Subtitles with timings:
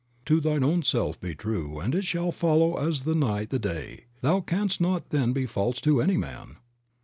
[0.25, 4.05] "To thine own self be true, and it shall follow as the night the day,
[4.21, 6.57] thou canst not then be false to any man."